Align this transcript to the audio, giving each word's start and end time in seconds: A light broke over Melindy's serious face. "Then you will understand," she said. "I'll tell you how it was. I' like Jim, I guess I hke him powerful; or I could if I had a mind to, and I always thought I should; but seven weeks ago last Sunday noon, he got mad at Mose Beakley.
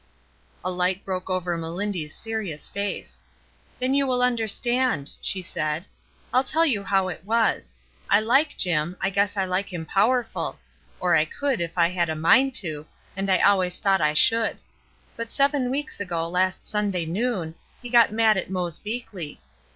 A 0.65 0.71
light 0.71 1.05
broke 1.05 1.29
over 1.29 1.59
Melindy's 1.59 2.15
serious 2.15 2.67
face. 2.67 3.21
"Then 3.77 3.93
you 3.93 4.07
will 4.07 4.23
understand," 4.23 5.11
she 5.21 5.43
said. 5.43 5.85
"I'll 6.33 6.43
tell 6.43 6.65
you 6.65 6.81
how 6.83 7.07
it 7.07 7.23
was. 7.23 7.75
I' 8.09 8.19
like 8.19 8.57
Jim, 8.57 8.97
I 8.99 9.11
guess 9.11 9.37
I 9.37 9.45
hke 9.45 9.67
him 9.69 9.85
powerful; 9.85 10.57
or 10.99 11.13
I 11.15 11.25
could 11.25 11.61
if 11.61 11.77
I 11.77 11.89
had 11.89 12.09
a 12.09 12.15
mind 12.15 12.55
to, 12.65 12.87
and 13.15 13.29
I 13.29 13.37
always 13.41 13.77
thought 13.77 14.01
I 14.01 14.15
should; 14.15 14.57
but 15.15 15.29
seven 15.29 15.69
weeks 15.69 15.99
ago 15.99 16.27
last 16.27 16.65
Sunday 16.65 17.05
noon, 17.05 17.53
he 17.79 17.91
got 17.91 18.11
mad 18.11 18.37
at 18.37 18.49
Mose 18.49 18.79
Beakley. 18.79 19.37